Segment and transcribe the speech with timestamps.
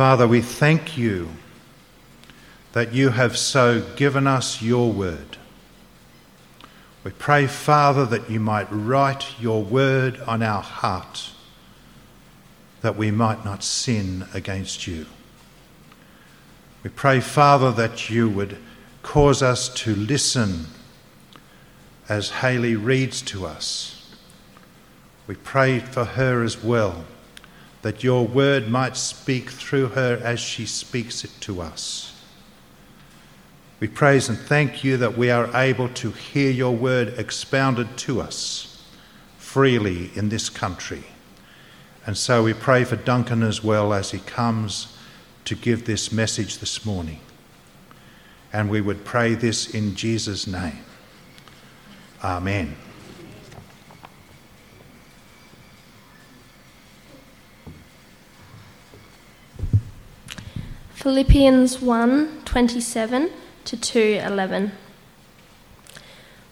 [0.00, 1.28] Father, we thank you
[2.72, 5.36] that you have so given us your word.
[7.04, 11.32] We pray, Father, that you might write your word on our heart,
[12.80, 15.04] that we might not sin against you.
[16.82, 18.56] We pray, Father, that you would
[19.02, 20.64] cause us to listen
[22.08, 24.16] as Haley reads to us.
[25.26, 27.04] We pray for her as well
[27.82, 32.12] that your word might speak through her as she speaks it to us.
[33.80, 38.20] We praise and thank you that we are able to hear your word expounded to
[38.20, 38.84] us
[39.38, 41.02] freely in this country.
[42.06, 44.96] And so we pray for Duncan as well as he comes
[45.46, 47.20] to give this message this morning.
[48.52, 50.84] And we would pray this in Jesus' name.
[52.22, 52.76] Amen.
[61.00, 63.30] Philippians 1 27
[63.64, 64.72] to 2 11.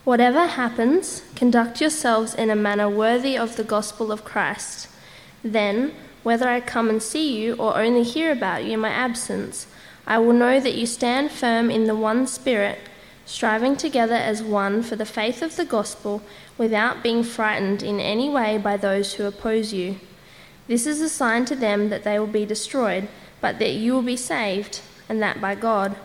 [0.05, 4.89] Whatever happens, conduct yourselves in a manner worthy of the gospel of Christ.
[5.45, 9.67] Then, whether I come and see you or only hear about you in my absence,
[10.06, 12.78] I will know that you stand firm in the one Spirit,
[13.27, 16.22] striving together as one for the faith of the gospel,
[16.56, 19.97] without being frightened in any way by those who oppose you.
[20.69, 23.09] This is a sign to them that they will be destroyed
[23.41, 25.97] but that you will be saved, and that by God.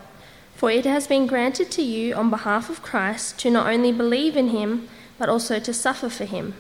[0.56, 4.38] For it has been granted to you on behalf of Christ to not only believe
[4.38, 6.54] in him, but also to suffer for him.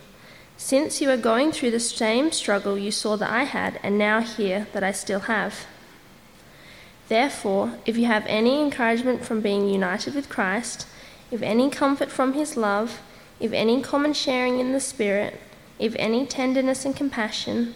[0.57, 4.21] Since you are going through the same struggle you saw that I had, and now
[4.21, 5.65] hear that I still have.
[7.09, 10.87] Therefore, if you have any encouragement from being united with Christ,
[11.31, 13.01] if any comfort from his love,
[13.39, 15.39] if any common sharing in the Spirit,
[15.79, 17.75] if any tenderness and compassion,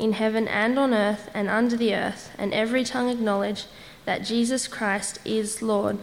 [0.00, 3.66] in heaven and on earth and under the earth, and every tongue acknowledge
[4.06, 5.98] that Jesus Christ is Lord,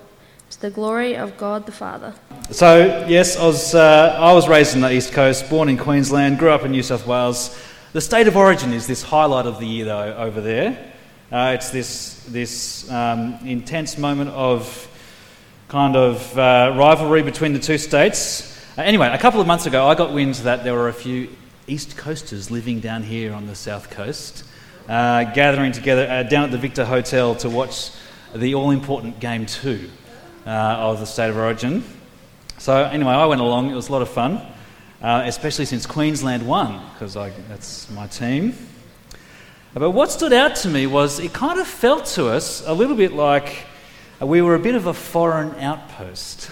[0.51, 2.13] to the glory of God the Father.
[2.51, 6.37] So, yes, I was, uh, I was raised in the East Coast, born in Queensland,
[6.37, 7.59] grew up in New South Wales.
[7.93, 10.93] The state of origin is this highlight of the year, though, over there.
[11.31, 14.87] Uh, it's this, this um, intense moment of
[15.67, 18.55] kind of uh, rivalry between the two states.
[18.77, 21.27] Uh, anyway, a couple of months ago, I got wind that there were a few
[21.69, 24.45] East Coasters living down here on the south coast,
[24.87, 27.91] uh, gathering together uh, down at the Victor Hotel to watch
[28.33, 29.89] the all important game two
[30.45, 31.83] uh, of the State of Origin.
[32.57, 34.41] So, anyway, I went along, it was a lot of fun,
[35.01, 38.55] uh, especially since Queensland won, because that's my team.
[39.73, 42.95] But what stood out to me was it kind of felt to us a little
[42.95, 43.65] bit like
[44.21, 46.49] we were a bit of a foreign outpost.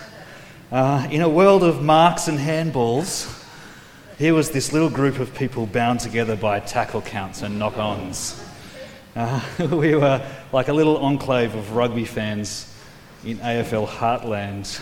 [0.73, 3.34] Uh, in a world of marks and handballs,
[4.17, 8.41] here was this little group of people bound together by tackle counts and knock ons.
[9.13, 12.73] Uh, we were like a little enclave of rugby fans
[13.25, 14.81] in AFL heartland.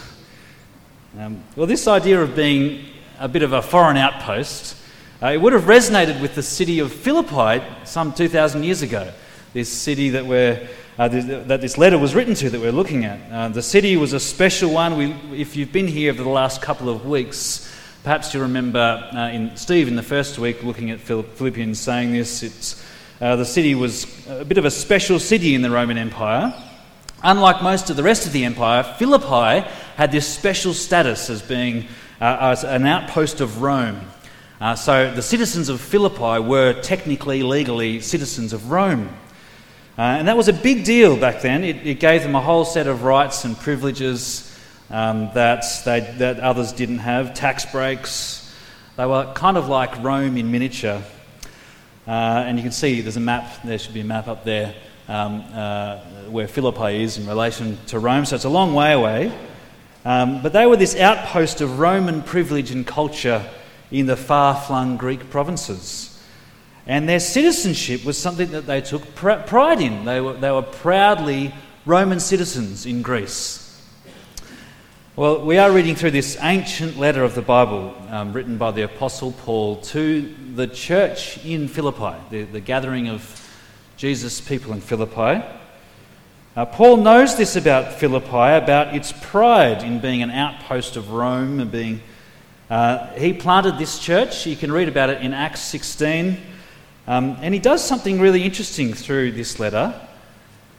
[1.18, 2.86] Um, well, this idea of being
[3.18, 4.76] a bit of a foreign outpost,
[5.22, 9.12] uh, it would have resonated with the city of Philippi some 2,000 years ago.
[9.54, 10.68] This city that, we're,
[11.00, 13.32] uh, that this letter was written to that we're looking at.
[13.32, 14.96] Uh, the city was a special one.
[14.96, 17.68] We, if you've been here over the last couple of weeks,
[18.03, 18.79] Perhaps you remember
[19.14, 22.44] uh, in Steve in the first week looking at Philippians saying this.
[22.44, 22.85] It's,
[23.22, 26.53] uh, the city was a bit of a special city in the Roman Empire.
[27.23, 29.66] Unlike most of the rest of the empire, Philippi
[29.96, 31.88] had this special status as being
[32.20, 34.02] uh, as an outpost of Rome.
[34.59, 39.08] Uh, so the citizens of Philippi were technically, legally citizens of Rome.
[39.97, 41.64] Uh, and that was a big deal back then.
[41.64, 44.53] It, it gave them a whole set of rights and privileges
[44.93, 48.55] um, that, they, that others didn't have, tax breaks.
[48.95, 51.01] They were kind of like Rome in miniature.
[52.07, 54.75] Uh, and you can see there's a map, there should be a map up there
[55.07, 55.97] um, uh,
[56.29, 59.35] where Philippi is in relation to Rome, so it's a long way away.
[60.05, 63.43] Um, but they were this outpost of Roman privilege and culture
[63.90, 66.23] in the far flung Greek provinces.
[66.85, 70.05] And their citizenship was something that they took pr- pride in.
[70.05, 71.51] They were, they were proudly
[71.84, 73.63] Roman citizens in Greece.
[75.16, 78.82] Well, we are reading through this ancient letter of the Bible um, written by the
[78.82, 83.48] Apostle Paul to the church in Philippi, the, the gathering of
[83.96, 85.46] Jesus' people in Philippi.
[86.56, 91.60] Uh, Paul knows this about Philippi, about its pride in being an outpost of Rome
[91.60, 92.02] and being.
[92.68, 94.48] Uh, he planted this church.
[94.48, 96.42] You can read about it in Acts 16.
[97.06, 99.94] Um, and he does something really interesting through this letter.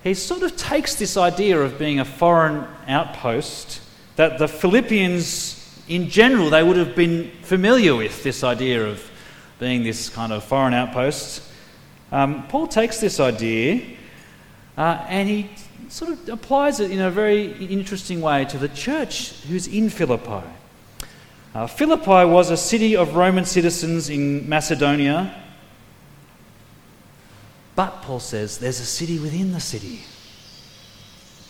[0.03, 3.83] He sort of takes this idea of being a foreign outpost
[4.17, 9.11] that the Philippians, in general, they would have been familiar with this idea of
[9.59, 11.43] being this kind of foreign outpost.
[12.13, 13.83] Um, Paul takes this idea
[14.77, 15.51] uh, and he
[15.89, 20.47] sort of applies it in a very interesting way to the church who's in Philippi.
[21.55, 25.41] Uh, Philippi was a city of Roman citizens in Macedonia
[27.75, 30.03] but, Paul says, there's a city within the city.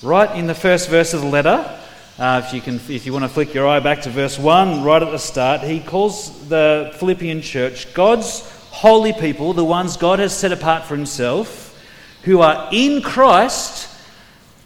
[0.03, 1.81] Right in the first verse of the letter,
[2.19, 4.85] uh, if, you can, if you want to flick your eye back to verse 1,
[4.85, 8.41] right at the start, he calls the Philippian church God's
[8.71, 11.77] holy people, the ones God has set apart for himself,
[12.23, 13.89] who are in Christ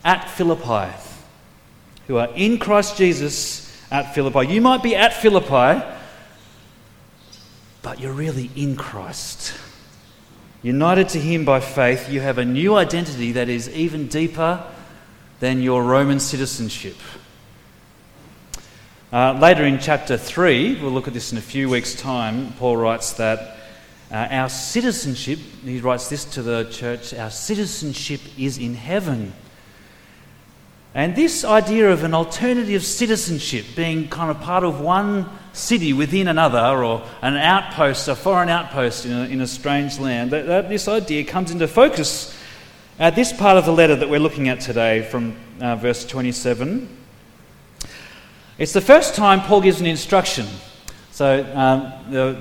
[0.05, 0.95] at Philippi.
[2.07, 4.53] Who are in Christ Jesus at Philippi.
[4.53, 5.83] You might be at Philippi,
[7.81, 9.55] but you're really in Christ.
[10.63, 14.63] United to Him by faith, you have a new identity that is even deeper
[15.41, 16.97] than your Roman citizenship.
[19.11, 22.77] Uh, later in chapter 3, we'll look at this in a few weeks' time, Paul
[22.77, 23.57] writes that
[24.11, 29.33] uh, our citizenship, he writes this to the church, our citizenship is in heaven.
[30.95, 36.29] And this idea of an alternative citizenship being kind of part of one city within
[36.29, 40.69] another, or an outpost, a foreign outpost in a, in a strange land, that, that,
[40.69, 42.37] this idea comes into focus
[42.99, 46.98] at this part of the letter that we're looking at today from uh, verse 27.
[48.59, 50.45] It's the first time Paul gives an instruction.
[51.13, 51.93] So um,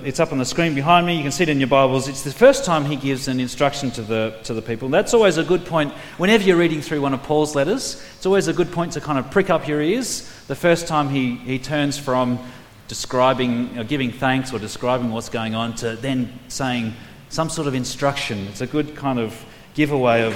[0.04, 1.16] it's up on the screen behind me.
[1.16, 2.08] You can see it in your Bibles.
[2.08, 4.90] It's the first time he gives an instruction to the, to the people.
[4.90, 5.94] That's always a good point.
[6.18, 9.20] Whenever you're reading through one of Paul's letters, it's always a good point to kind
[9.20, 10.28] of prick up your ears.
[10.48, 12.40] The first time he, he turns from
[12.88, 16.96] describing, or giving thanks or describing what's going on to then saying
[17.30, 18.48] some sort of instruction.
[18.48, 20.34] It's a good kind of giveaway of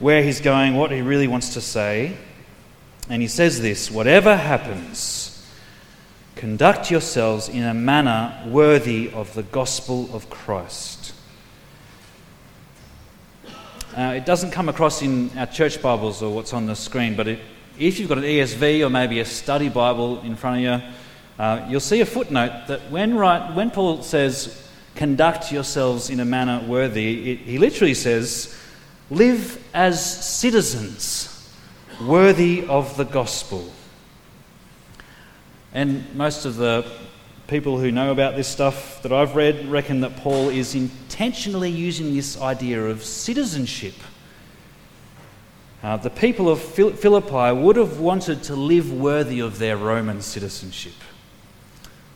[0.00, 2.16] where he's going, what he really wants to say.
[3.08, 5.46] And he says this whatever happens,
[6.36, 11.12] conduct yourselves in a manner worthy of the gospel of Christ.
[13.96, 17.28] Uh, it doesn't come across in our church Bibles or what's on the screen, but
[17.28, 17.38] it,
[17.78, 20.88] if you've got an ESV or maybe a study Bible in front of you,
[21.38, 26.24] uh, you'll see a footnote that when, right, when Paul says, conduct yourselves in a
[26.24, 28.56] manner worthy, it, he literally says,
[29.10, 31.33] live as citizens
[32.00, 33.72] worthy of the gospel.
[35.72, 36.84] And most of the
[37.46, 42.14] people who know about this stuff that I've read reckon that Paul is intentionally using
[42.14, 43.94] this idea of citizenship.
[45.82, 50.94] Uh, the people of Philippi would have wanted to live worthy of their Roman citizenship.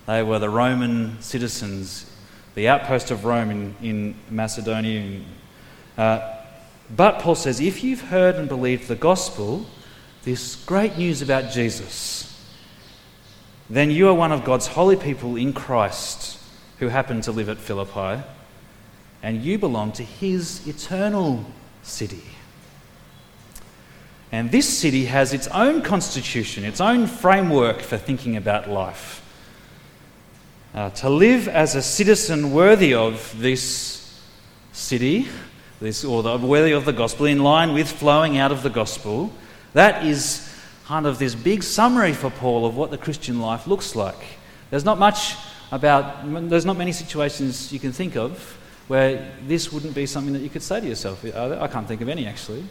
[0.07, 2.11] They were the Roman citizens,
[2.55, 5.21] the outpost of Rome in, in Macedonia.
[5.99, 6.37] Uh,
[6.97, 9.67] but Paul says, if you've heard and believed the gospel,
[10.29, 12.39] this great news about Jesus,
[13.71, 16.39] then you are one of God's holy people in Christ
[16.81, 18.23] who happen to live at Philippi,
[19.23, 21.47] and you belong to his eternal
[21.83, 22.25] city.
[24.31, 29.25] And this city has its own constitution, its own framework for thinking about life.
[30.75, 34.21] Uh, to live as a citizen worthy of this
[34.73, 35.27] city,
[35.81, 39.33] this, or the, worthy of the gospel, in line with flowing out of the gospel,
[39.79, 40.53] that is
[40.87, 44.17] kind of this big summary for Paul of what the Christian life looks like.
[44.71, 45.37] There's not much
[45.71, 48.59] about, there's not many situations you can think of
[48.89, 51.25] where this wouldn't be something that you could say to yourself.
[51.25, 52.65] I can't think of any actually.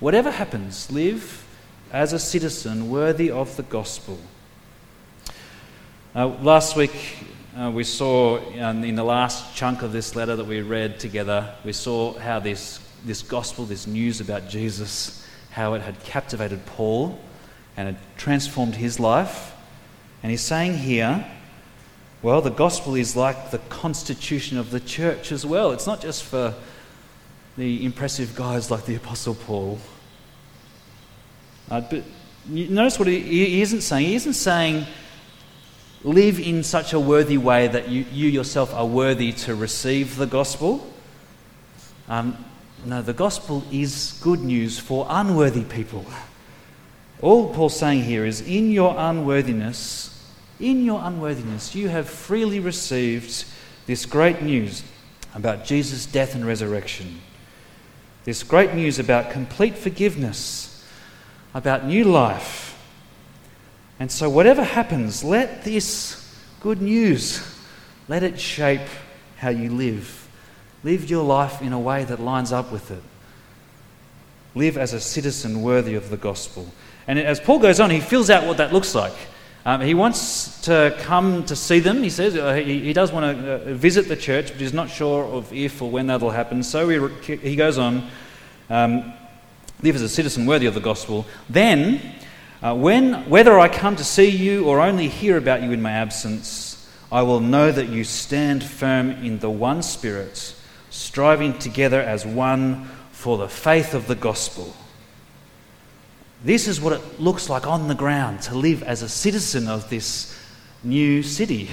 [0.00, 1.46] Whatever happens, live
[1.92, 4.18] as a citizen worthy of the gospel.
[6.14, 7.26] Uh, last week,
[7.58, 11.54] uh, we saw um, in the last chunk of this letter that we read together,
[11.62, 15.20] we saw how this, this gospel, this news about Jesus,
[15.54, 17.16] how it had captivated Paul
[17.76, 19.54] and had transformed his life.
[20.20, 21.24] And he's saying here,
[22.22, 25.70] well, the gospel is like the constitution of the church as well.
[25.70, 26.54] It's not just for
[27.56, 29.78] the impressive guys like the Apostle Paul.
[31.70, 32.02] Uh, but
[32.48, 34.06] notice what he, he isn't saying.
[34.06, 34.86] He isn't saying
[36.02, 40.26] live in such a worthy way that you, you yourself are worthy to receive the
[40.26, 40.84] gospel.
[42.08, 42.44] Um,
[42.86, 46.04] no, the gospel is good news for unworthy people.
[47.20, 50.10] All Paul's saying here is in your unworthiness,
[50.60, 53.44] in your unworthiness, you have freely received
[53.86, 54.82] this great news
[55.34, 57.20] about Jesus' death and resurrection.
[58.24, 60.84] This great news about complete forgiveness,
[61.54, 62.78] about new life.
[63.98, 67.42] And so, whatever happens, let this good news,
[68.08, 68.88] let it shape
[69.36, 70.23] how you live.
[70.84, 73.02] Live your life in a way that lines up with it.
[74.54, 76.68] Live as a citizen worthy of the gospel.
[77.06, 79.14] And as Paul goes on, he fills out what that looks like.
[79.66, 82.36] Um, he wants to come to see them, he says.
[82.36, 85.50] Uh, he, he, does want to uh, visit the church, but he's not sure of
[85.54, 86.62] if or when that'll happen.
[86.62, 88.06] So he, he goes on
[88.68, 89.14] um,
[89.82, 91.24] live as a citizen worthy of the gospel.
[91.48, 92.14] Then,
[92.62, 95.92] uh, when, whether I come to see you or only hear about you in my
[95.92, 100.54] absence, I will know that you stand firm in the one Spirit,
[100.94, 104.72] striving together as one for the faith of the gospel.
[106.44, 109.90] This is what it looks like on the ground to live as a citizen of
[109.90, 110.38] this
[110.84, 111.68] new city,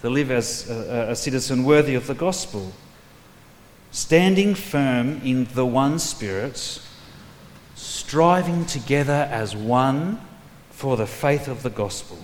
[0.00, 2.72] to live as a, a citizen worthy of the gospel.
[3.90, 6.80] Standing firm in the one Spirit,
[7.74, 10.18] striving together as one
[10.70, 12.18] for the faith of the gospel.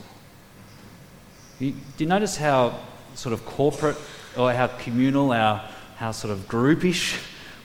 [1.59, 2.79] do you notice how
[3.17, 3.99] sort of corporate
[4.35, 5.69] or how communal, our,
[6.03, 7.17] how sort of groupish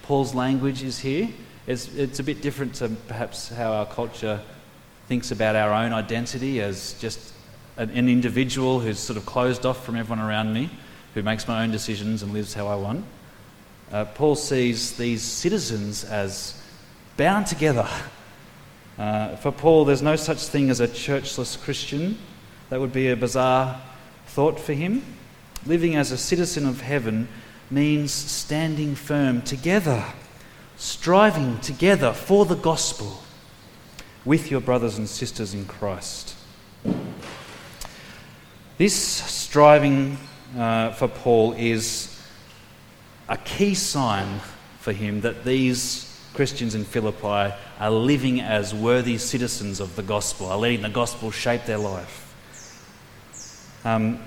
[0.03, 1.27] Paul's language is here?
[1.65, 4.39] It's, it's a bit different to perhaps how our culture
[5.07, 7.33] thinks about our own identity as just
[7.77, 10.69] an, an individual who's sort of closed off from everyone around me,
[11.15, 13.05] who makes my own decisions and lives how I want.
[13.91, 16.61] Uh, Paul sees these citizens as
[17.17, 17.89] bound together.
[18.99, 22.19] Uh, for Paul, there's no such thing as a churchless Christian.
[22.69, 23.81] That would be a bizarre
[24.27, 25.03] thought for him.
[25.65, 27.27] Living as a citizen of heaven
[27.69, 30.03] means standing firm together
[30.77, 33.23] striving together for the gospel
[34.23, 36.35] with your brothers and sisters in Christ.
[38.77, 40.17] This striving
[40.55, 42.13] uh, for Paul is
[43.27, 44.39] a key sign
[44.79, 46.03] for him that these
[46.35, 51.31] Christians in Philippi are living as worthy citizens of the gospel, are letting the gospel
[51.31, 52.23] shape their life.
[53.83, 54.19] Um,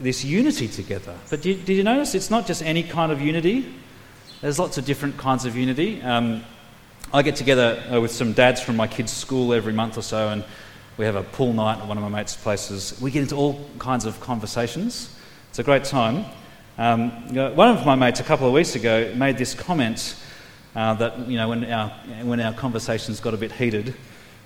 [0.00, 1.14] this unity together.
[1.30, 3.74] But did, did you notice it's not just any kind of unity?
[4.40, 6.00] There's lots of different kinds of unity.
[6.02, 6.44] Um,
[7.12, 10.28] I get together uh, with some dads from my kids' school every month or so,
[10.28, 10.44] and
[10.96, 12.98] we have a pool night at one of my mates' places.
[13.00, 15.16] We get into all kinds of conversations.
[15.50, 16.24] It's a great time.
[16.76, 17.10] Um,
[17.56, 20.14] one of my mates a couple of weeks ago made this comment
[20.76, 21.88] uh, that you know when our
[22.22, 23.94] when our conversations got a bit heated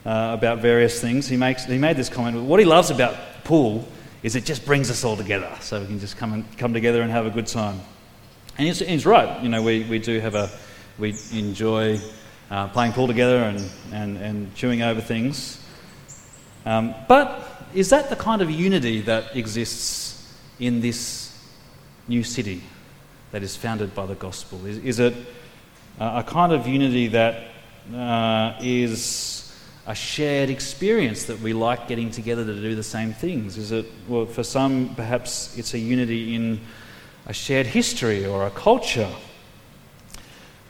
[0.07, 2.43] uh, about various things, he makes he made this comment.
[2.43, 3.87] What he loves about pool
[4.23, 7.03] is it just brings us all together, so we can just come and come together
[7.03, 7.81] and have a good time.
[8.59, 9.43] And he's, he's right.
[9.43, 10.51] You know, we, we do have a,
[10.99, 12.01] we enjoy
[12.51, 15.59] uh, playing pool together and, and, and chewing over things.
[16.65, 21.37] Um, but is that the kind of unity that exists in this
[22.07, 22.63] new city
[23.33, 24.65] that is founded by the gospel?
[24.67, 25.15] Is, is it
[25.99, 27.49] a kind of unity that
[27.95, 29.42] uh, is
[29.87, 33.57] a shared experience that we like getting together to do the same things?
[33.57, 36.61] Is it, well, for some, perhaps it's a unity in
[37.27, 39.11] a shared history or a culture.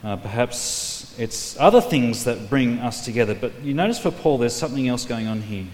[0.03, 3.35] Uh, perhaps it's other things that bring us together.
[3.35, 5.67] But you notice for Paul, there's something else going on here.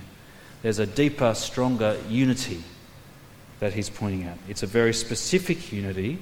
[0.62, 2.63] There's a deeper, stronger unity
[3.60, 4.38] that he's pointing at.
[4.48, 6.19] It's a very specific unity.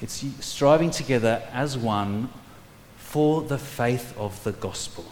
[0.00, 2.28] It's striving together as one
[2.96, 5.04] for the faith of the gospel.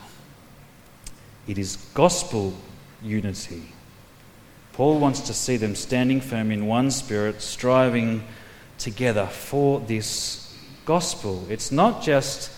[1.46, 2.54] It is gospel
[3.02, 3.72] unity.
[4.72, 8.24] Paul wants to see them standing firm in one spirit, striving
[8.78, 11.44] together for this gospel.
[11.48, 12.50] It's not just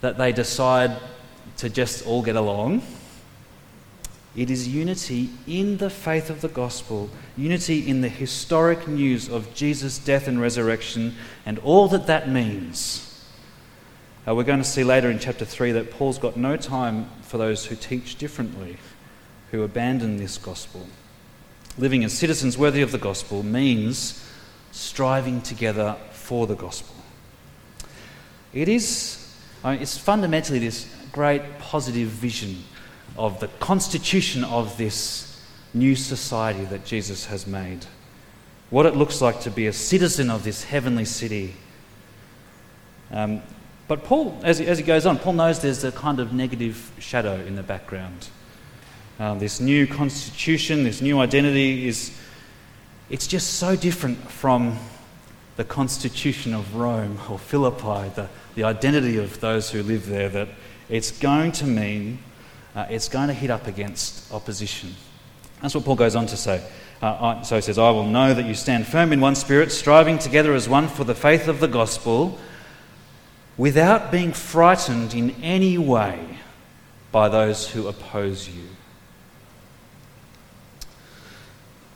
[0.00, 0.96] that they decide
[1.58, 2.82] to just all get along.
[4.36, 9.52] It is unity in the faith of the gospel, unity in the historic news of
[9.54, 13.09] Jesus' death and resurrection, and all that that means.
[14.28, 17.38] Uh, we're going to see later in chapter 3 that Paul's got no time for
[17.38, 18.76] those who teach differently,
[19.50, 20.86] who abandon this gospel.
[21.78, 24.22] Living as citizens worthy of the gospel means
[24.72, 26.94] striving together for the gospel.
[28.52, 29.34] It is,
[29.64, 32.62] I mean, it's fundamentally this great positive vision
[33.16, 37.86] of the constitution of this new society that Jesus has made.
[38.68, 41.54] What it looks like to be a citizen of this heavenly city.
[43.10, 43.42] Um,
[43.90, 46.92] but Paul, as he, as he goes on, Paul knows there's a kind of negative
[47.00, 48.28] shadow in the background.
[49.18, 52.16] Um, this new constitution, this new identity is,
[53.08, 54.78] it's just so different from
[55.56, 60.46] the constitution of Rome or Philippi, the, the identity of those who live there, that
[60.88, 62.20] it's going to mean,
[62.76, 64.94] uh, it's going to hit up against opposition.
[65.62, 66.64] That's what Paul goes on to say.
[67.02, 70.20] Uh, so he says, I will know that you stand firm in one spirit, striving
[70.20, 72.38] together as one for the faith of the gospel,
[73.60, 76.18] without being frightened in any way
[77.12, 78.64] by those who oppose you.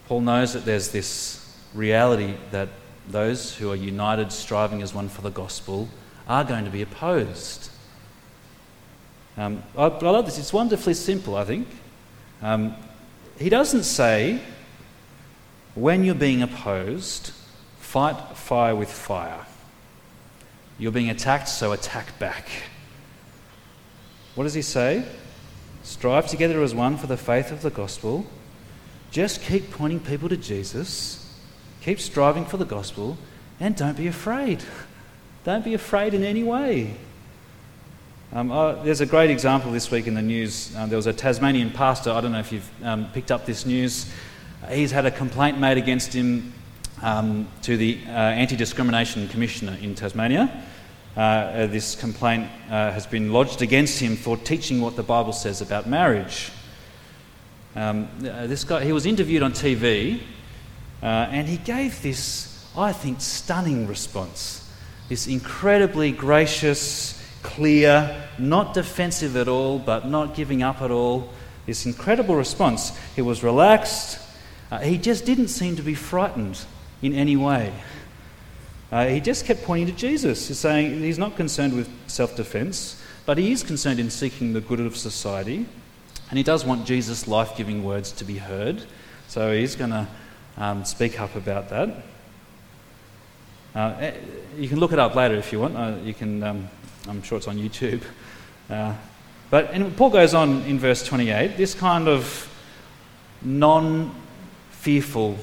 [0.07, 2.69] Paul knows that there's this reality that
[3.09, 5.89] those who are united, striving as one for the gospel,
[6.27, 7.71] are going to be opposed.
[9.35, 10.37] Um, I, I, love this.
[10.37, 11.67] It's wonderfully simple, I think.
[12.43, 12.75] Um,
[13.39, 14.39] he doesn't say,
[15.73, 17.31] when you're being opposed,
[17.79, 19.47] fight fire with fire.
[20.77, 22.47] You're being attacked, so attack back.
[24.35, 25.05] What does he say?
[25.83, 28.25] Strive together as one for the faith of the gospel.
[29.11, 31.39] Just keep pointing people to Jesus.
[31.81, 33.17] Keep striving for the gospel.
[33.59, 34.63] And don't be afraid.
[35.45, 36.95] Don't be afraid in any way.
[38.33, 38.49] Um,
[38.83, 40.75] there's a great example this week in the news.
[40.75, 43.63] Um, there was a Tasmanian pastor, I don't know if you've um, picked up this
[43.63, 44.11] news.
[44.71, 46.51] He's had a complaint made against him
[47.01, 50.65] um, to the uh, Anti Discrimination Commissioner in Tasmania.
[51.15, 55.31] Uh, uh, this complaint uh, has been lodged against him for teaching what the Bible
[55.31, 56.51] says about marriage.
[57.75, 60.21] Um, uh, this guy, he was interviewed on TV
[61.01, 64.69] and he gave this, I think, stunning response.
[65.07, 71.29] This incredibly gracious, clear, not defensive at all, but not giving up at all.
[71.65, 72.91] This incredible response.
[73.15, 74.19] He was relaxed.
[74.71, 76.65] Uh, he just didn't seem to be frightened
[77.01, 77.73] in any way.
[78.91, 83.01] Uh, he just kept pointing to Jesus, He's saying he's not concerned with self defense,
[83.25, 85.65] but he is concerned in seeking the good of society.
[86.29, 88.83] And he does want Jesus' life giving words to be heard.
[89.27, 90.07] So he's going to
[90.57, 92.03] um, speak up about that.
[93.75, 94.13] Uh, eh,
[94.57, 95.75] you can look it up later if you want.
[95.75, 96.69] Uh, you can um,
[97.07, 98.01] I'm sure it's on YouTube.
[98.69, 98.93] Uh,
[99.49, 102.49] but and Paul goes on in verse 28 this kind of
[103.41, 104.13] non
[104.71, 105.37] fearful,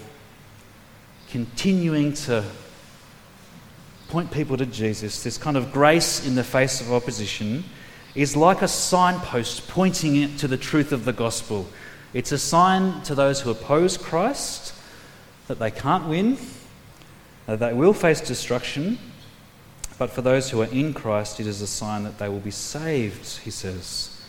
[1.33, 2.45] continuing to
[4.09, 7.65] point people to Jesus, this kind of grace in the face of opposition,
[8.15, 11.67] is like a signpost pointing it to the truth of the gospel.
[12.13, 14.75] It's a sign to those who oppose Christ
[15.49, 16.37] that they can't win,
[17.47, 18.99] that they will face destruction,
[19.99, 22.51] but for those who are in Christ, it is a sign that they will be
[22.51, 24.23] saved, he says.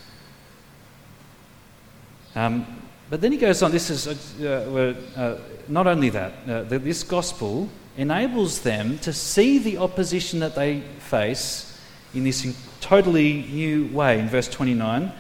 [2.33, 2.82] Um,
[3.13, 4.07] but then he goes on, this is
[4.41, 10.55] uh, uh, not only that, uh, this gospel enables them to see the opposition that
[10.55, 11.79] they face
[12.15, 14.17] in this totally new way.
[14.17, 15.11] In verse 29,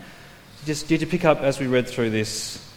[0.65, 2.67] just did you pick up as we read through this?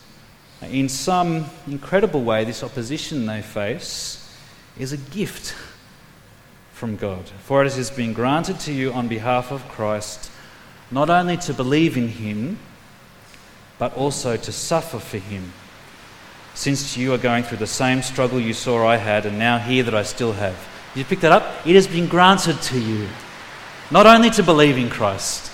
[0.61, 4.31] In some incredible way, this opposition they face
[4.79, 5.55] is a gift
[6.75, 7.27] from God.
[7.45, 10.31] For it has been granted to you on behalf of Christ
[10.91, 12.59] not only to believe in him,
[13.79, 15.53] but also to suffer for him.
[16.55, 19.83] Since you are going through the same struggle you saw I had, and now hear
[19.83, 20.57] that I still have.
[20.95, 21.67] You pick that up?
[21.67, 23.09] It has been granted to you.
[23.91, 25.53] Not only to believe in Christ,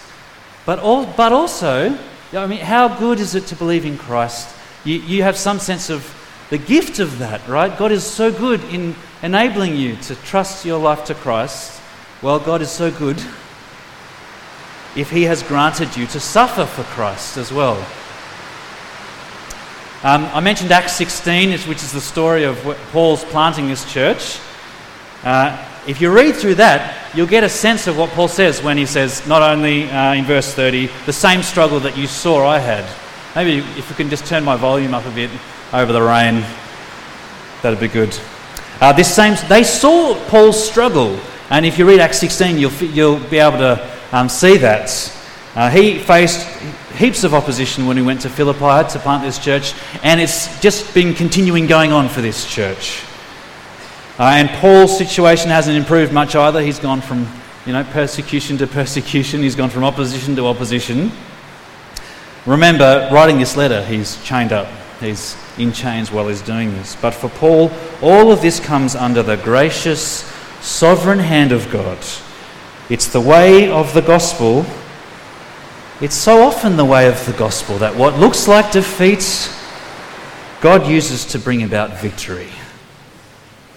[0.64, 1.98] but, all, but also,
[2.32, 4.48] I mean, how good is it to believe in Christ?
[4.84, 6.18] You, you have some sense of
[6.50, 7.76] the gift of that, right?
[7.76, 11.80] God is so good in enabling you to trust your life to Christ.
[12.22, 13.16] Well, God is so good
[14.94, 17.84] if He has granted you to suffer for Christ as well.
[20.04, 22.58] Um, I mentioned Acts 16, which is the story of
[22.90, 24.40] Paul's planting this church.
[25.22, 28.76] Uh, if you read through that, you'll get a sense of what Paul says when
[28.76, 32.58] he says, not only uh, in verse 30, the same struggle that you saw I
[32.58, 32.84] had.
[33.36, 35.30] Maybe if you can just turn my volume up a bit
[35.72, 36.44] over the rain.
[37.62, 38.18] That'd be good.
[38.80, 41.16] Uh, this same, they saw Paul's struggle,
[41.48, 44.90] and if you read Acts 16, you'll, you'll be able to um, see that.
[45.54, 46.46] Uh, he faced
[46.92, 50.94] heaps of opposition when he went to Philippi to plant this church, and it's just
[50.94, 53.02] been continuing going on for this church.
[54.18, 56.62] Uh, and Paul's situation hasn't improved much either.
[56.62, 57.26] He's gone from
[57.66, 61.12] you know, persecution to persecution, he's gone from opposition to opposition.
[62.44, 64.66] Remember, writing this letter, he's chained up.
[64.98, 66.96] He's in chains while he's doing this.
[66.96, 70.24] But for Paul, all of this comes under the gracious,
[70.60, 71.98] sovereign hand of God.
[72.88, 74.64] It's the way of the gospel.
[76.02, 79.48] It's so often the way of the gospel that what looks like defeat,
[80.60, 82.48] God uses to bring about victory.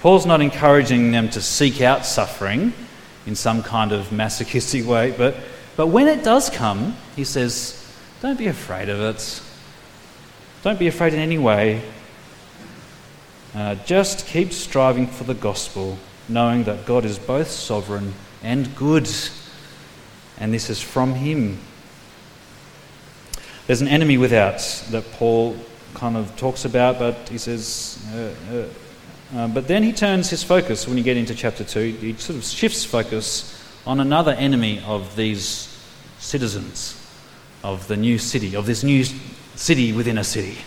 [0.02, 2.74] Paul's not encouraging them to seek out suffering,
[3.28, 5.14] in some kind of masochistic way.
[5.16, 5.36] But,
[5.76, 9.42] but when it does come, he says, don't be afraid of it.
[10.64, 11.84] Don't be afraid in any way.
[13.54, 19.08] Uh, just keep striving for the gospel, knowing that God is both sovereign and good,
[20.40, 21.60] and this is from Him.
[23.68, 24.60] There's an enemy without
[24.92, 25.58] that Paul
[25.96, 30.44] kind of talks about, but he says, uh, uh, uh, but then he turns his
[30.44, 34.82] focus when you get into chapter 2, he sort of shifts focus on another enemy
[34.86, 35.76] of these
[36.20, 37.02] citizens
[37.64, 39.04] of the new city, of this new
[39.56, 40.58] city within a city.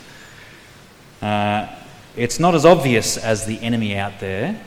[1.23, 1.69] Uh,
[2.17, 4.61] it's not as obvious as the enemy out there,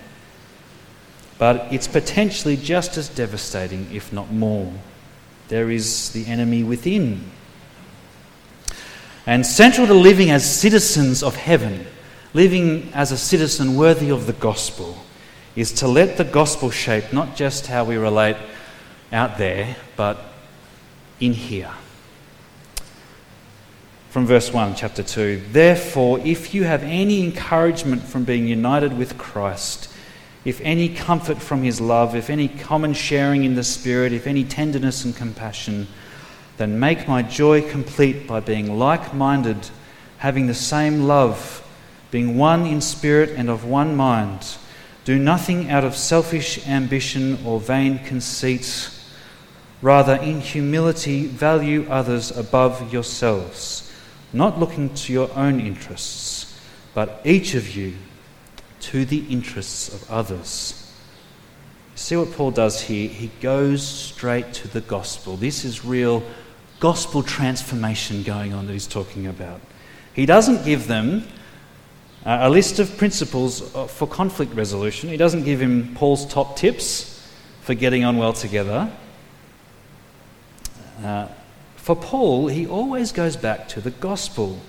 [1.38, 4.72] but it's potentially just as devastating, if not more.
[5.50, 7.30] There is the enemy within.
[9.26, 11.86] And central to living as citizens of heaven
[12.34, 14.98] living as a citizen worthy of the gospel
[15.56, 18.38] is to let the gospel shape not just how we relate
[19.12, 20.18] out there, but
[21.20, 21.72] in here.
[24.10, 29.18] From verse 1, chapter 2 Therefore, if you have any encouragement from being united with
[29.18, 29.90] Christ,
[30.44, 34.44] if any comfort from his love, if any common sharing in the Spirit, if any
[34.44, 35.88] tenderness and compassion,
[36.62, 39.70] then make my joy complete by being like minded,
[40.20, 41.58] having the same love
[42.12, 44.58] being one in spirit and of one mind.
[45.06, 48.90] Do nothing out of selfish ambition or vain conceit.
[49.82, 53.92] Rather, in humility, value others above yourselves,
[54.32, 56.60] not looking to your own interests,
[56.94, 57.96] but each of you
[58.82, 60.78] to the interests of others.
[61.96, 63.10] See what Paul does here?
[63.10, 65.38] He goes straight to the gospel.
[65.38, 66.24] This is real
[66.82, 69.62] gospel transformation going on that he's talking about.
[70.14, 71.26] He doesn't give them
[72.26, 75.08] a list of principles uh, for conflict resolution.
[75.10, 77.24] He doesn't give him Paul's top tips
[77.62, 78.92] for getting on well together.
[81.04, 81.28] Uh,
[81.76, 84.60] for Paul, he always goes back to the gospel.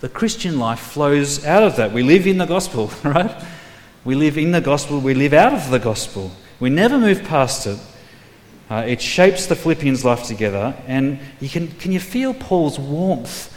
[0.00, 1.92] The Christian life flows out of that.
[1.92, 3.34] We live in the gospel, right?
[4.04, 6.32] We live in the gospel, we live out of the gospel.
[6.58, 7.78] We never move past it.
[8.70, 10.74] Uh, it shapes the Philippians' life together.
[10.86, 13.52] And you can, can you feel Paul's warmth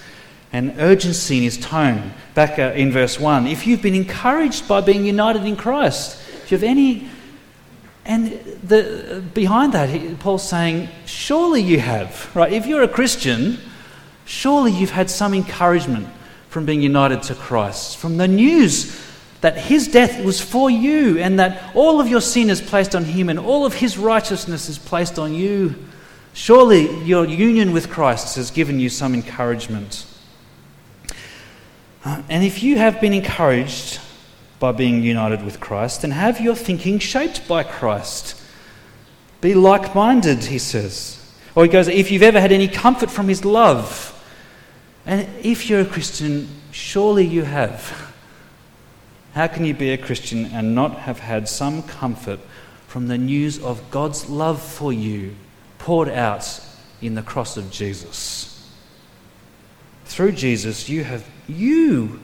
[0.54, 3.48] and urgency in his tone back uh, in verse 1.
[3.48, 7.10] If you've been encouraged by being united in Christ, if you have any.
[8.06, 12.52] And the, behind that, Paul's saying, surely you have, right?
[12.52, 13.58] If you're a Christian,
[14.26, 16.08] surely you've had some encouragement
[16.50, 19.02] from being united to Christ, from the news
[19.44, 23.04] that his death was for you and that all of your sin is placed on
[23.04, 25.76] him and all of his righteousness is placed on you.
[26.32, 30.06] Surely your union with Christ has given you some encouragement.
[32.06, 34.00] Uh, and if you have been encouraged
[34.60, 38.42] by being united with Christ, then have your thinking shaped by Christ.
[39.42, 41.20] Be like minded, he says.
[41.54, 44.10] Or he goes, if you've ever had any comfort from his love.
[45.06, 48.13] And if you're a Christian, surely you have.
[49.34, 52.40] How can you be a Christian and not have had some comfort
[52.88, 55.36] from the news of God's love for you
[55.80, 56.60] poured out
[57.02, 58.72] in the cross of Jesus?
[60.06, 62.22] Through Jesus, you have you,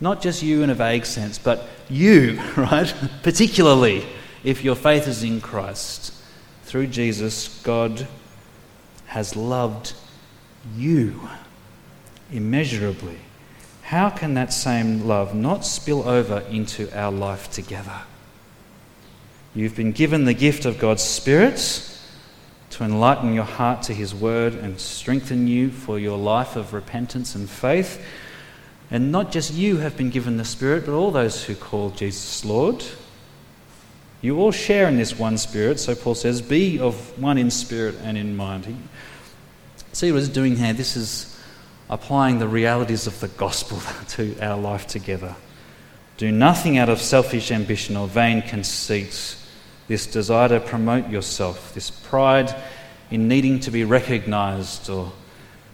[0.00, 2.94] not just you in a vague sense, but you, right?
[3.24, 4.06] Particularly
[4.44, 6.14] if your faith is in Christ.
[6.62, 8.06] Through Jesus, God
[9.06, 9.94] has loved
[10.76, 11.28] you
[12.30, 13.18] immeasurably.
[13.88, 18.02] How can that same love not spill over into our life together?
[19.54, 21.56] You've been given the gift of God's Spirit
[22.68, 27.34] to enlighten your heart to His Word and strengthen you for your life of repentance
[27.34, 28.04] and faith.
[28.90, 32.44] And not just you have been given the Spirit, but all those who call Jesus
[32.44, 32.84] Lord.
[34.20, 37.94] You all share in this one Spirit, so Paul says, be of one in spirit
[38.02, 38.66] and in mind.
[39.94, 40.74] See what he's doing here?
[40.74, 41.37] This is
[41.90, 45.34] applying the realities of the gospel to our life together.
[46.16, 49.36] Do nothing out of selfish ambition or vain conceit,
[49.86, 52.54] this desire to promote yourself, this pride
[53.10, 55.12] in needing to be recognized or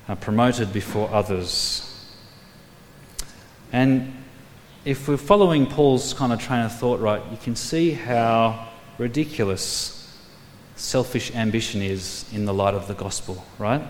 [0.08, 1.90] uh, promoted before others.
[3.72, 4.12] And
[4.84, 10.00] if we're following Paul's kind of train of thought right, you can see how ridiculous
[10.76, 13.82] selfish ambition is in the light of the gospel, right?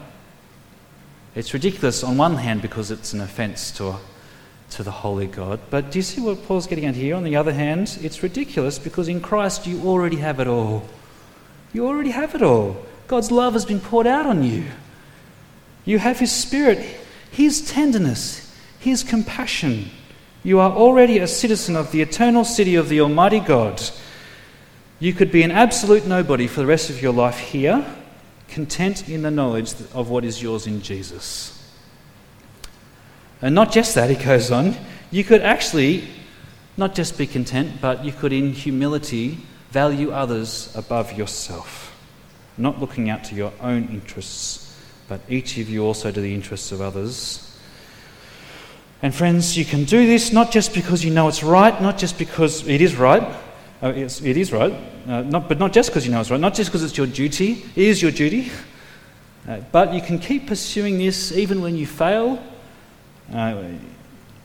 [1.35, 3.97] It's ridiculous on one hand because it's an offense to,
[4.71, 5.61] to the holy God.
[5.71, 7.17] But do you see what Paul's getting at here?
[7.17, 10.89] On the other hand, it's ridiculous because in Christ you already have it all.
[11.73, 12.77] You already have it all.
[13.09, 14.65] God's love has been poured out on you.
[15.85, 16.79] You have His Spirit,
[17.31, 18.45] His tenderness,
[18.85, 19.91] his compassion.
[20.43, 23.83] You are already a citizen of the eternal city of the Almighty God.
[25.01, 27.83] You could be an absolute nobody for the rest of your life here,
[28.55, 31.61] content in the knowledge of what is yours in Jesus.
[33.43, 34.77] And not just that, he goes on,
[35.11, 36.09] you could actually
[36.77, 39.39] not just be content, but you could, in humility,
[39.71, 41.93] value others above yourself,
[42.57, 46.71] not looking out to your own interests, but each of you also to the interests
[46.71, 47.59] of others.
[49.03, 52.19] And friends, you can do this not just because you know it's right, not just
[52.19, 53.37] because it is right,
[53.85, 54.73] uh, it is right,
[55.07, 57.07] uh, not, but not just because you know it's right, not just because it's your
[57.07, 58.51] duty, it is your duty,
[59.47, 62.43] uh, but you can keep pursuing this even when you fail.
[63.33, 63.65] Uh,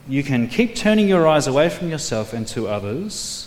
[0.09, 3.45] you can keep turning your eyes away from yourself and to others.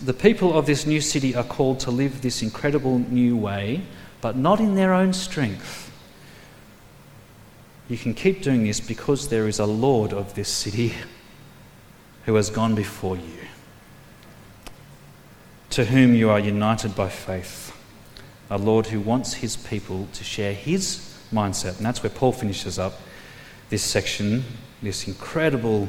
[0.00, 3.82] The people of this new city are called to live this incredible new way,
[4.20, 5.90] but not in their own strength.
[7.88, 10.94] You can keep doing this because there is a Lord of this city
[12.24, 13.38] who has gone before you,
[15.74, 17.76] to whom you are united by faith.
[18.48, 21.78] A Lord who wants his people to share his mindset.
[21.78, 23.00] And that's where Paul finishes up
[23.70, 24.44] this section,
[24.82, 25.88] this incredible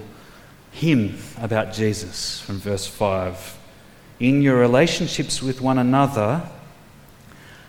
[0.71, 3.59] hymn about Jesus from verse 5.
[4.19, 6.49] In your relationships with one another,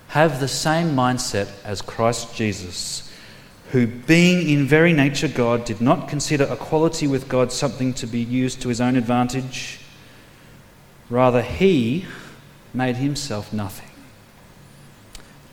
[0.08, 3.12] have the same mindset as Christ Jesus,
[3.72, 8.20] who, being in very nature God, did not consider equality with God something to be
[8.20, 9.80] used to his own advantage.
[11.08, 12.04] Rather, he
[12.74, 13.88] made himself nothing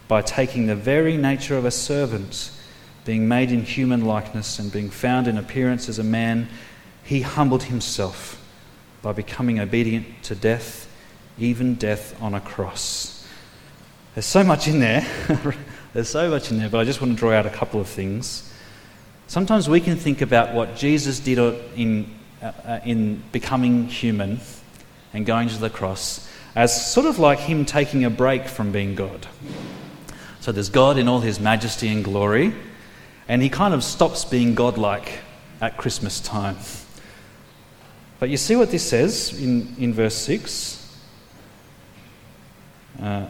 [0.07, 2.51] by taking the very nature of a servant
[3.05, 6.47] being made in human likeness and being found in appearance as a man,
[7.03, 8.39] he humbled himself
[9.01, 10.87] by becoming obedient to death,
[11.37, 13.27] even death on a cross.
[14.13, 15.05] There's so much in there.
[15.93, 17.87] There's so much in there, but I just want to draw out a couple of
[17.87, 18.53] things.
[19.27, 21.39] Sometimes we can think about what Jesus did
[21.75, 24.39] in, uh, uh, in becoming human
[25.13, 28.95] and going to the cross as sort of like him taking a break from being
[28.95, 29.27] God.
[30.39, 32.53] So there's God in all his majesty and glory,
[33.27, 35.19] and he kind of stops being godlike
[35.61, 36.57] at Christmas time.
[38.19, 40.79] But you see what this says in, in verse 6?
[43.01, 43.27] Uh,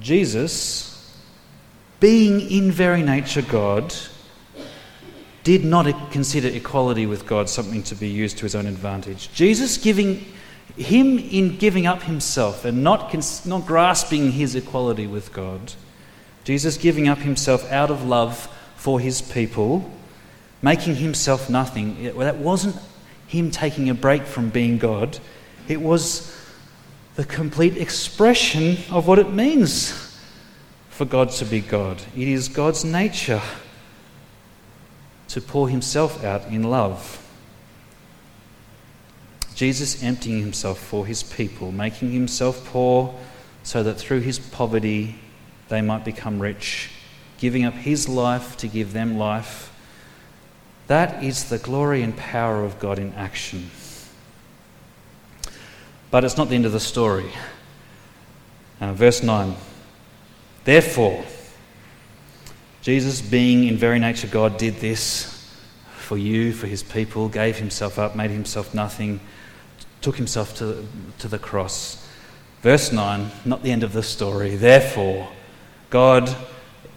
[0.00, 1.18] Jesus,
[2.00, 3.94] being in very nature God,
[5.44, 9.32] did not consider equality with God something to be used to his own advantage.
[9.32, 10.24] Jesus giving
[10.78, 13.12] him in giving up himself and not,
[13.44, 15.72] not grasping his equality with God,
[16.44, 19.90] Jesus giving up himself out of love for his people,
[20.62, 22.14] making himself nothing.
[22.14, 22.76] Well, That wasn't
[23.26, 25.18] him taking a break from being God,
[25.66, 26.34] it was
[27.16, 30.16] the complete expression of what it means
[30.88, 32.00] for God to be God.
[32.16, 33.42] It is God's nature
[35.28, 37.27] to pour himself out in love.
[39.58, 43.12] Jesus emptying himself for his people, making himself poor
[43.64, 45.16] so that through his poverty
[45.68, 46.90] they might become rich
[47.38, 49.72] giving up his life to give them life.
[50.88, 53.70] That is the glory and power of God in action.
[56.10, 57.30] But it's not the end of the story.
[58.80, 59.54] Uh, verse 9.
[60.64, 61.24] Therefore,
[62.82, 65.34] Jesus, being in very nature God, did this
[65.96, 69.20] for you, for his people, gave himself up, made himself nothing,
[70.00, 70.86] took himself to,
[71.18, 72.06] to the cross.
[72.62, 74.56] Verse 9, not the end of the story.
[74.56, 75.28] Therefore,
[75.90, 76.34] God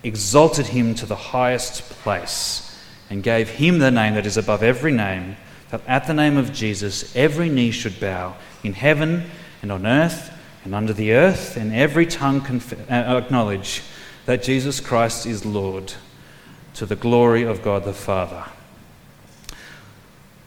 [0.04, 2.68] exalted him to the highest place
[3.10, 5.38] and gave him the name that is above every name,
[5.70, 9.30] that at the name of Jesus every knee should bow in heaven
[9.62, 10.32] and on earth
[10.64, 13.82] and under the earth, and every tongue conf- uh, acknowledge
[14.26, 15.94] that Jesus Christ is Lord
[16.76, 18.46] to the glory of God the Father.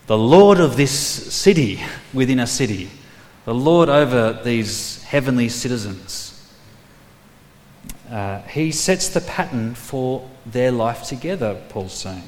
[0.06, 2.90] The Lord of this city within a city,
[3.44, 6.24] the Lord over these heavenly citizens
[8.10, 12.22] uh, he sets the pattern for their life together, Paul's saying.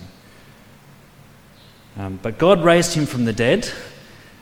[1.97, 3.71] Um, but God raised him from the dead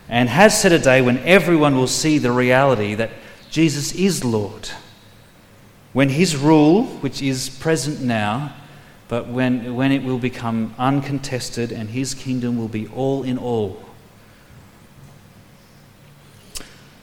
[0.08, 3.10] and has set a day when everyone will see the reality that
[3.50, 4.70] Jesus is Lord.
[5.92, 8.54] When his rule, which is present now,
[9.08, 13.82] but when, when it will become uncontested and his kingdom will be all in all.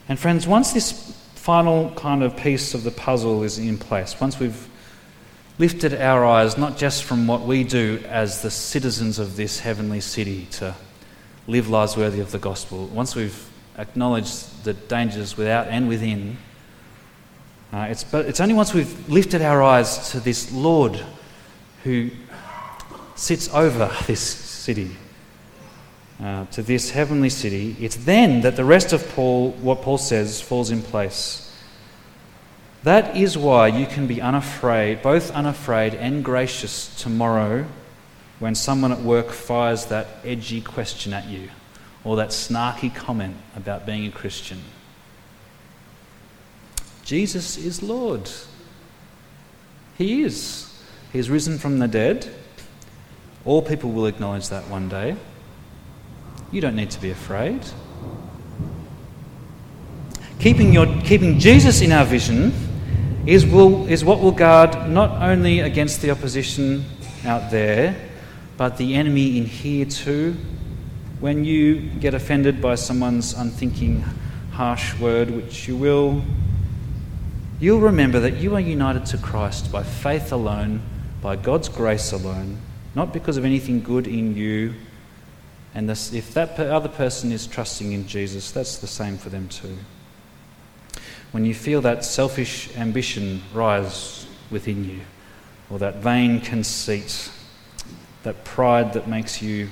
[0.10, 4.20] And, friends, once this final kind of piece of the puzzle is in place.
[4.22, 4.68] Once we've
[5.58, 10.00] lifted our eyes not just from what we do as the citizens of this heavenly
[10.00, 10.76] city to
[11.48, 16.38] live lives worthy of the gospel, once we've acknowledged the dangers without and within,
[17.74, 21.04] uh, it's, but it's only once we've lifted our eyes to this Lord
[21.84, 22.10] who
[23.15, 24.96] sits over this city.
[26.22, 30.39] uh, to this heavenly city, it's then that the rest of Paul, what Paul says,
[30.39, 31.52] falls in place.
[32.84, 37.65] That is why you can be unafraid, both unafraid and gracious tomorrow
[38.39, 41.50] when someone at work fires that edgy question at you
[42.04, 44.62] or that snarky comment about being a Christian.
[47.04, 48.30] Jesus is Lord.
[49.98, 50.71] He is.
[51.12, 52.28] He is risen from the dead.
[53.43, 55.15] All people will acknowledge that one day.
[56.52, 57.62] You don't need to be afraid.
[60.39, 62.54] Keeping, your, keeping Jesus in our vision
[63.26, 66.86] is, will, is what will guard not only against the opposition
[67.26, 67.95] out there,
[68.58, 70.36] but the enemy in here too.
[71.19, 74.04] When you get offended by someone's unthinking,
[74.52, 76.24] harsh word, which you will,
[77.60, 80.82] you'll remember that you are united to Christ by faith alone,
[81.22, 82.58] by God's grace alone,
[82.96, 84.74] not because of anything good in you.
[85.74, 89.48] And this, if that other person is trusting in Jesus, that's the same for them
[89.48, 89.78] too.
[91.32, 95.00] When you feel that selfish ambition rise within you,
[95.70, 97.32] or that vain conceit,
[98.24, 99.70] that pride that makes you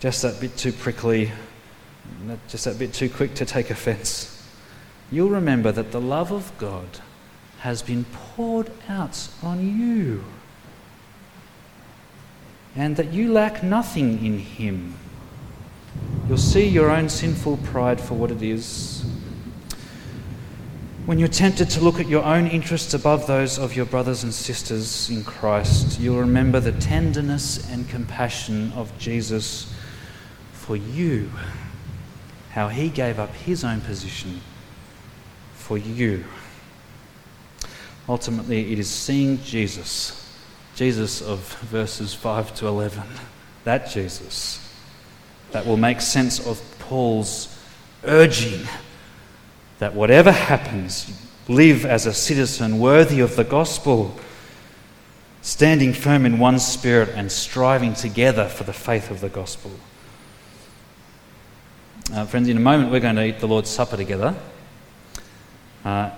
[0.00, 1.30] just that bit too prickly,
[2.48, 4.44] just that bit too quick to take offense,
[5.12, 6.88] you'll remember that the love of God
[7.60, 8.04] has been
[8.34, 10.24] poured out on you
[12.74, 14.96] and that you lack nothing in Him.
[16.28, 19.04] You'll see your own sinful pride for what it is
[21.04, 24.32] when you're tempted to look at your own interests above those of your brothers and
[24.32, 29.74] sisters in Christ, you'll remember the tenderness and compassion of Jesus
[30.52, 31.28] for you,
[32.52, 34.40] how he gave up his own position
[35.54, 36.24] for you.
[38.08, 40.21] Ultimately, it is seeing Jesus,
[40.82, 41.38] Jesus of
[41.70, 43.04] verses 5 to 11,
[43.62, 44.58] that Jesus,
[45.52, 47.56] that will make sense of Paul's
[48.02, 48.66] urging
[49.78, 51.16] that whatever happens,
[51.46, 54.16] live as a citizen worthy of the gospel,
[55.40, 59.70] standing firm in one spirit and striving together for the faith of the gospel.
[62.12, 64.34] Uh, friends, in a moment we're going to eat the Lord's Supper together.
[65.84, 66.10] Uh,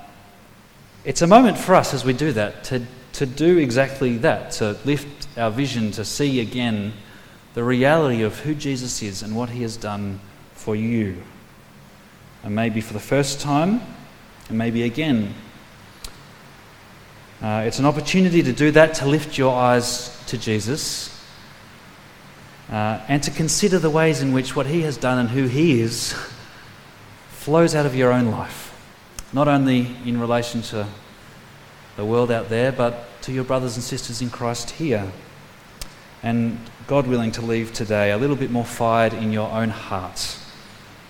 [1.04, 4.76] it's a moment for us as we do that to, to do exactly that, to
[4.84, 6.92] lift our vision, to see again
[7.54, 10.20] the reality of who Jesus is and what he has done
[10.52, 11.22] for you
[12.44, 13.80] and maybe for the first time,
[14.48, 15.32] and maybe again.
[17.42, 21.10] Uh, it's an opportunity to do that, to lift your eyes to Jesus,
[22.70, 25.80] uh, and to consider the ways in which what He has done and who He
[25.80, 26.12] is
[27.30, 28.78] flows out of your own life,
[29.32, 30.86] not only in relation to
[31.96, 35.12] the world out there, but to your brothers and sisters in Christ here.
[36.22, 40.40] And God willing to leave today a little bit more fired in your own hearts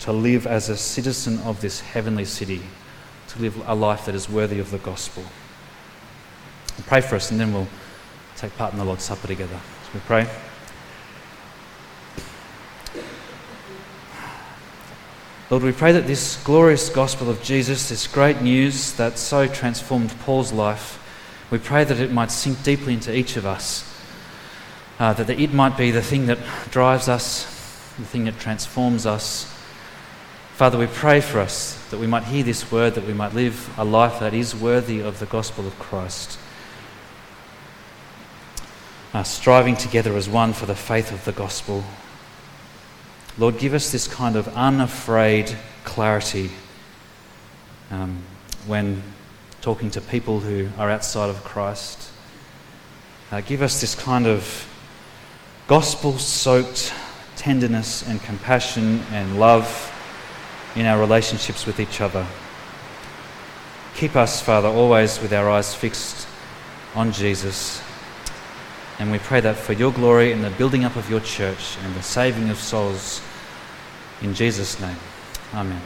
[0.00, 2.60] to live as a citizen of this heavenly city,
[3.28, 5.24] to live a life that is worthy of the gospel.
[6.86, 7.68] Pray for us and then we'll
[8.36, 9.58] take part in the Lord's Supper together.
[9.84, 10.28] So we pray.
[15.50, 20.10] Lord, we pray that this glorious gospel of Jesus, this great news that so transformed
[20.20, 21.00] Paul's life,
[21.50, 23.84] we pray that it might sink deeply into each of us,
[24.98, 26.38] uh, that it might be the thing that
[26.70, 27.44] drives us,
[27.98, 29.54] the thing that transforms us,
[30.54, 33.68] Father, we pray for us that we might hear this word, that we might live
[33.76, 36.38] a life that is worthy of the gospel of Christ.
[39.12, 41.82] Uh, striving together as one for the faith of the gospel.
[43.36, 46.50] Lord, give us this kind of unafraid clarity
[47.90, 48.22] um,
[48.68, 49.02] when
[49.60, 52.10] talking to people who are outside of Christ.
[53.32, 54.68] Uh, give us this kind of
[55.66, 56.94] gospel soaked
[57.34, 59.90] tenderness and compassion and love
[60.76, 62.24] in our relationships with each other.
[63.96, 66.28] Keep us, Father, always with our eyes fixed
[66.94, 67.82] on Jesus.
[68.98, 71.94] And we pray that for your glory and the building up of your church and
[71.94, 73.20] the saving of souls.
[74.22, 74.96] In Jesus' name,
[75.52, 75.82] Amen.